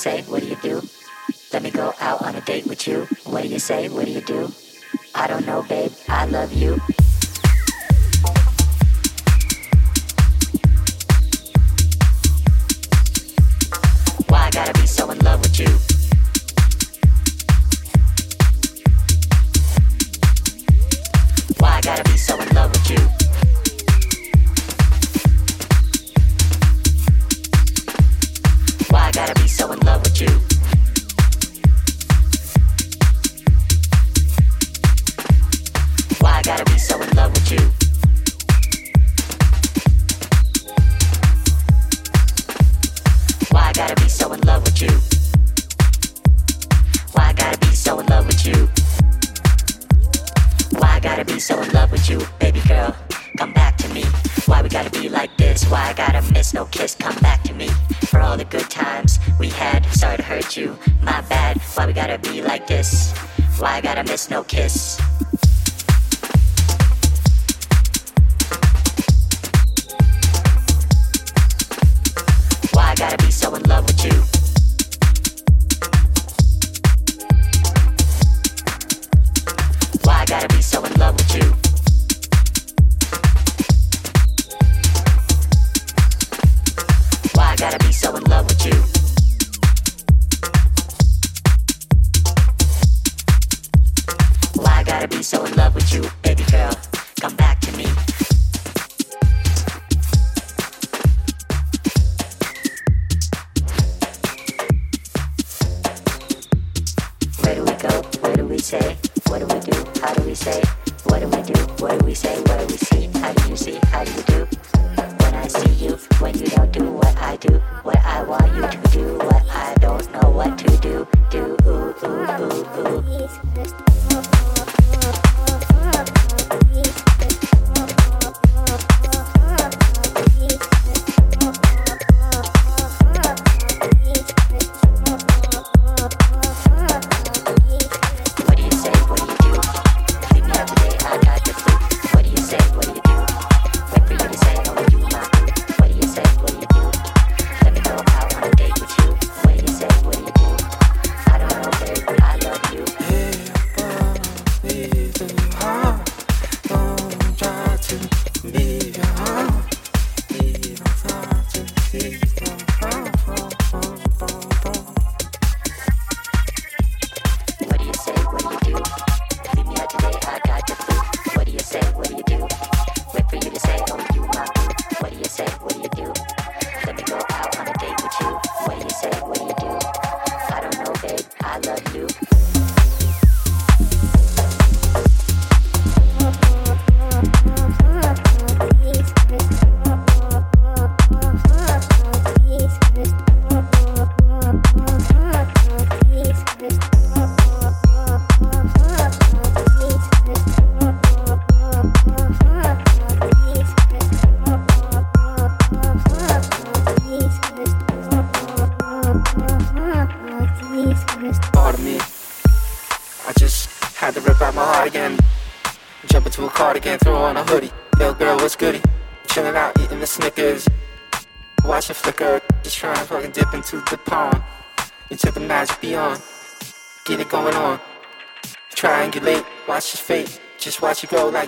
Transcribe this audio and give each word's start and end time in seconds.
say? 0.00 0.22
What 0.22 0.40
do 0.40 0.48
you 0.48 0.56
do? 0.56 0.82
Let 1.52 1.62
me 1.62 1.70
go 1.70 1.92
out 2.00 2.22
on 2.22 2.34
a 2.34 2.40
date 2.40 2.66
with 2.66 2.88
you. 2.88 3.06
What 3.24 3.42
do 3.42 3.48
you 3.48 3.58
say? 3.58 3.90
What 3.90 4.06
do 4.06 4.10
you 4.10 4.22
do? 4.22 4.50
I 5.14 5.26
don't 5.26 5.46
know, 5.46 5.62
babe. 5.62 5.92
I 6.08 6.24
love 6.24 6.52
you. 6.54 6.80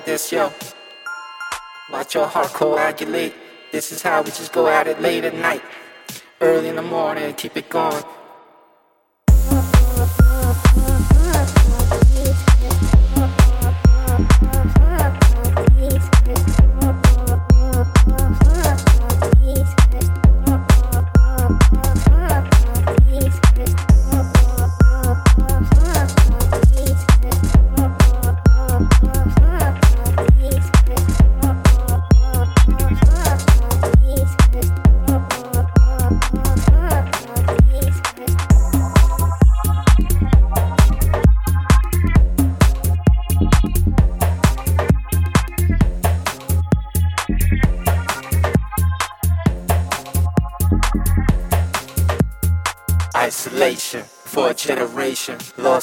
like 0.03 0.07
this, 0.07 0.33
yo. 0.33 0.53
Watch 1.93 2.15
your 2.15 2.27
heart 2.27 2.49
coagulate. 2.49 3.35
This 3.71 3.93
is 3.93 4.03
how 4.03 4.23
we 4.23 4.31
just 4.31 4.53
go 4.53 4.67
at 4.67 4.89
it 4.89 5.01
late 5.01 5.25
at 5.25 5.35
night, 5.35 5.63
early 6.41 6.69
in 6.69 6.77
the 6.77 6.83
morning, 6.83 7.33
keep 7.35 7.57
it 7.57 7.69
going. 7.71 8.03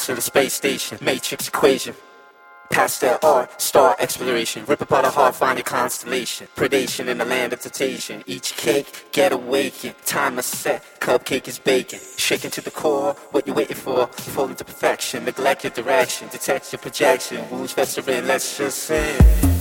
to 0.10 0.16
the 0.16 0.22
space 0.22 0.55
station, 0.55 0.97
matrix 1.01 1.47
equation. 1.47 1.93
Past 2.72 3.01
Pastel 3.01 3.20
art, 3.22 3.62
star 3.62 3.95
exploration, 3.99 4.66
rip 4.66 4.82
apart 4.82 5.05
a 5.05 5.10
heart, 5.10 5.36
find 5.36 5.60
a 5.60 5.62
constellation. 5.62 6.47
Predation 6.55 7.07
in 7.10 7.20
the 7.20 7.26
land 7.26 7.53
of 7.53 7.60
temptation. 7.60 8.24
Each 8.26 8.57
cake, 8.57 9.05
get 9.12 9.32
awakened. 9.32 9.93
Time 10.05 10.39
is 10.39 10.47
set, 10.47 10.84
cupcake 10.99 11.47
is 11.47 11.60
baking. 11.60 11.99
Shaking 12.18 12.49
to 12.51 12.62
the 12.62 12.72
core, 12.72 13.14
what 13.32 13.45
you 13.45 13.53
waiting 13.53 13.76
for? 13.76 14.07
Fall 14.07 14.47
into 14.47 14.66
perfection, 14.66 15.26
neglect 15.26 15.64
your 15.64 15.74
direction, 15.74 16.28
detect 16.30 16.74
your 16.74 16.80
projection. 16.80 17.47
Wounds 17.51 17.74
festering, 17.74 18.26
let's 18.26 18.57
just 18.57 18.80
sing. 18.80 19.59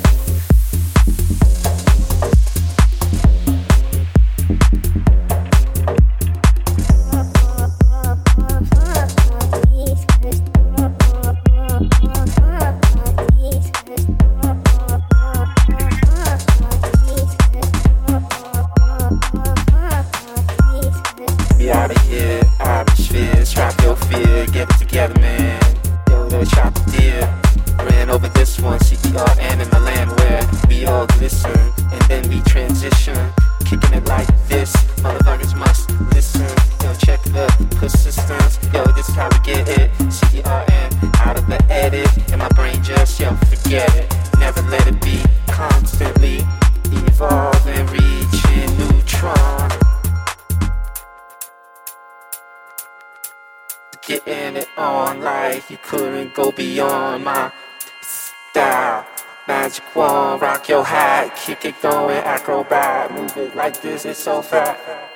Keep 61.49 61.65
it 61.65 61.81
going, 61.81 62.19
acrobat, 62.19 63.11
move 63.11 63.35
it 63.39 63.57
like 63.57 63.81
this, 63.81 64.05
it's 64.05 64.19
so 64.19 64.43
fat. 64.43 65.08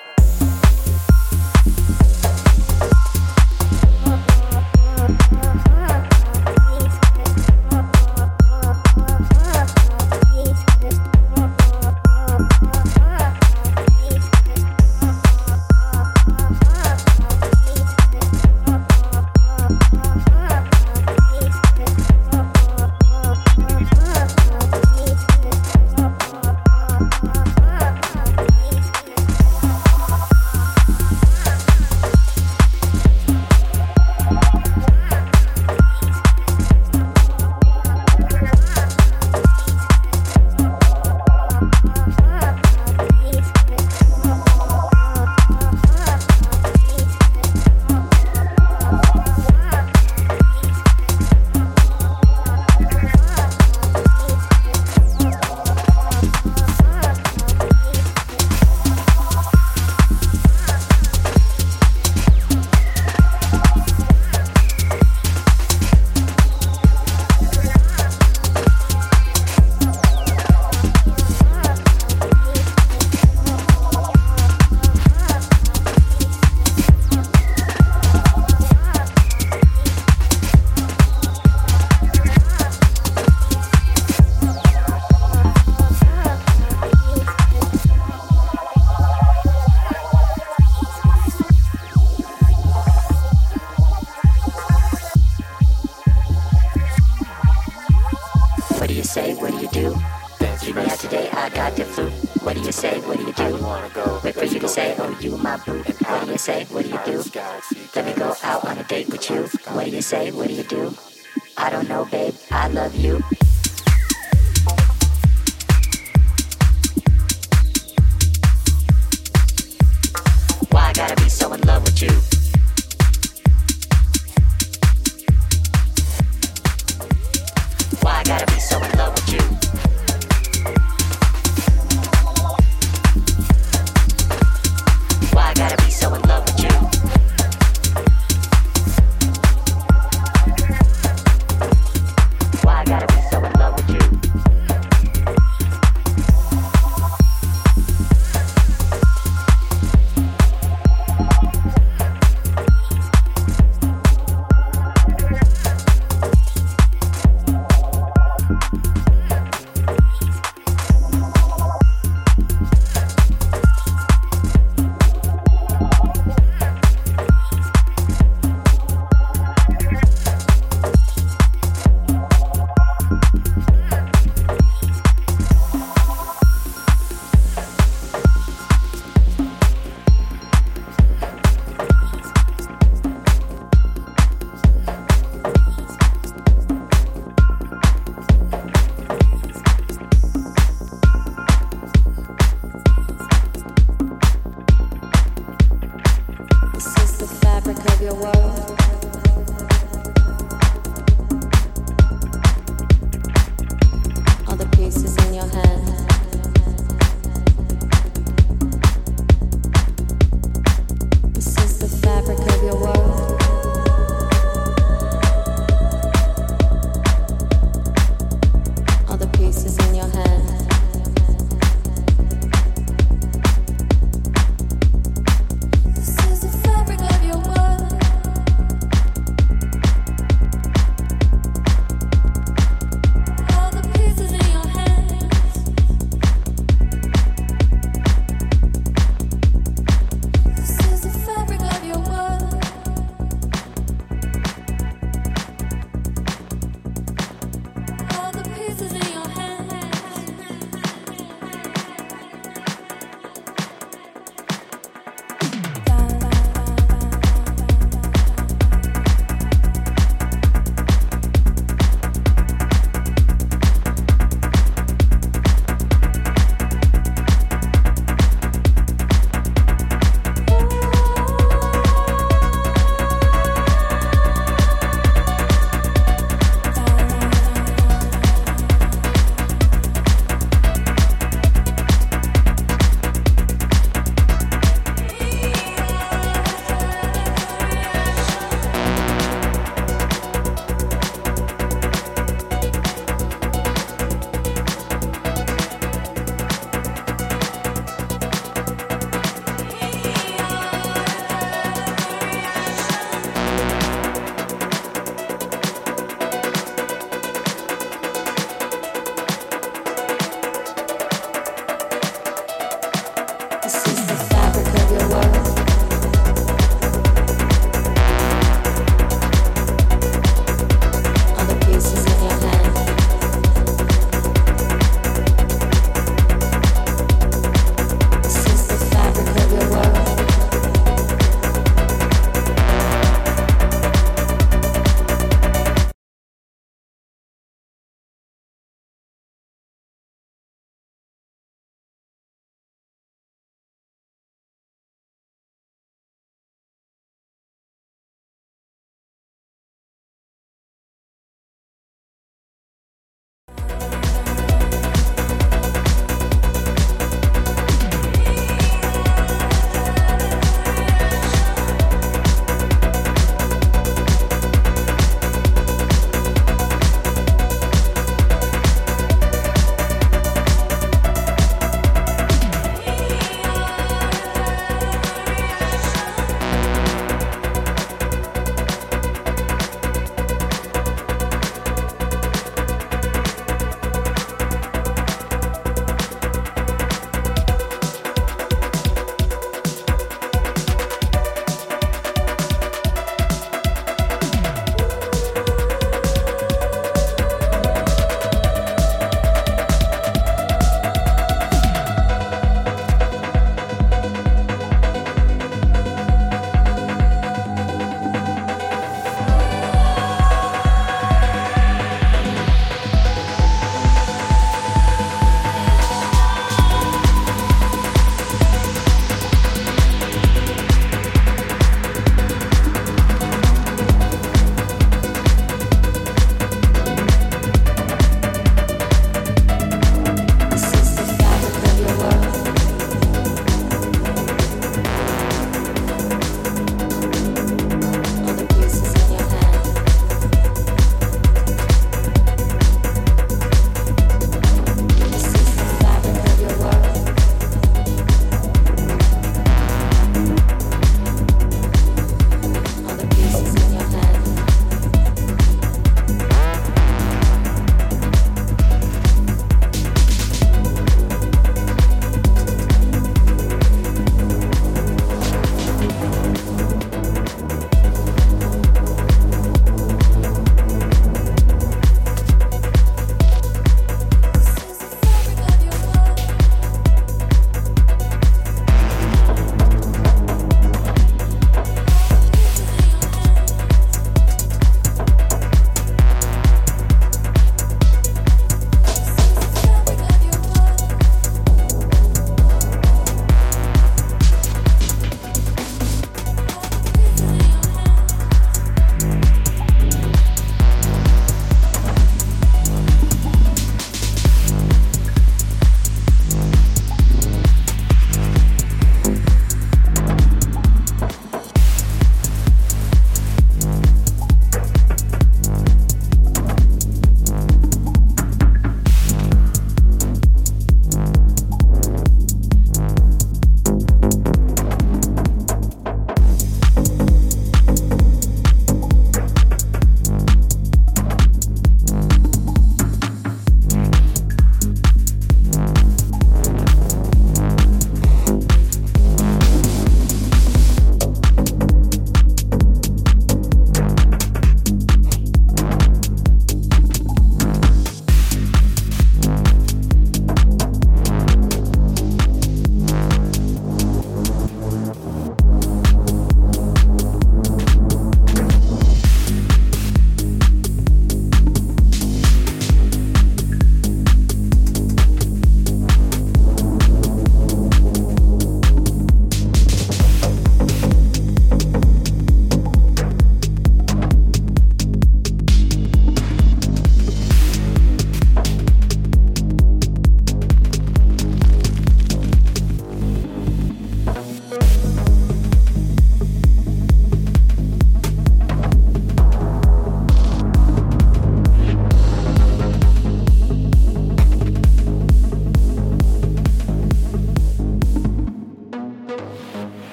I 111.62 111.70
don't 111.70 111.88
know, 111.88 112.04
babe, 112.06 112.34
I 112.50 112.66
love 112.66 112.92
you. 112.96 113.22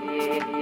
yeah, 0.00 0.46
yeah. 0.48 0.61